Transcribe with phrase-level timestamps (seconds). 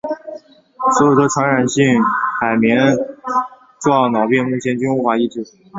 [0.97, 2.01] 所有得传染性
[2.39, 2.75] 海绵
[3.79, 5.45] 状脑病目前均无法医治。